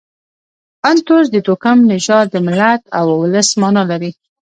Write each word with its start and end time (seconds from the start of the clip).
انتوس 0.91 1.25
د 1.31 1.37
توکم، 1.47 1.77
نژاد، 1.91 2.27
د 2.31 2.35
ملت 2.47 2.81
او 2.99 3.05
اولس 3.17 3.49
مانا 3.61 3.83
لري. 3.91 4.11